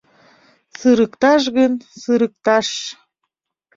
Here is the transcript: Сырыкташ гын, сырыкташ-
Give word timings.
Сырыкташ 0.79 1.43
гын, 1.57 1.73
сырыкташ- 2.01 2.67